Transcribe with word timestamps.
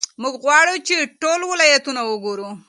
موږ 0.21 0.33
غواړو 0.43 0.75
چې 0.87 0.95
ټول 1.21 1.39
ولایتونه 1.45 2.01
وګورو. 2.09 2.49